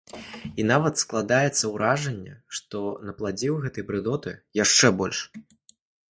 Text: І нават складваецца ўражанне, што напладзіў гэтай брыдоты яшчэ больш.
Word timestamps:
І 0.61 0.63
нават 0.69 0.95
складваецца 1.01 1.65
ўражанне, 1.73 2.33
што 2.59 2.81
напладзіў 3.09 3.59
гэтай 3.65 3.85
брыдоты 3.91 4.33
яшчэ 4.63 4.87
больш. 5.03 5.19